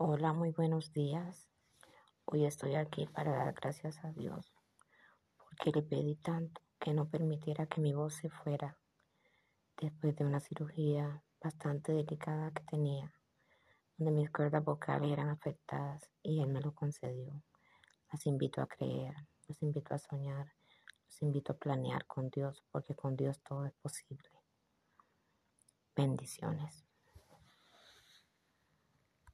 [0.00, 1.50] Hola, muy buenos días.
[2.24, 4.54] Hoy estoy aquí para dar gracias a Dios
[5.36, 8.78] porque le pedí tanto que no permitiera que mi voz se fuera
[9.76, 13.12] después de una cirugía bastante delicada que tenía,
[13.96, 17.42] donde mis cuerdas vocales eran afectadas y Él me lo concedió.
[18.12, 19.16] Las invito a creer,
[19.48, 20.46] los invito a soñar,
[21.06, 24.30] los invito a planear con Dios porque con Dios todo es posible.
[25.96, 26.87] Bendiciones.